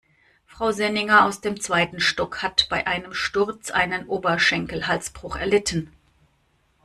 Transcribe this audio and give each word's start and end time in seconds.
Frau 0.47 0.71
Senninger 0.71 1.25
aus 1.25 1.41
dem 1.41 1.61
zweiten 1.61 1.99
Stock 1.99 2.41
hat 2.41 2.65
bei 2.71 2.87
einem 2.87 3.13
Sturz 3.13 3.69
einen 3.69 4.07
Oberschenkelhalsbruch 4.07 5.35
erlitten. 5.35 5.93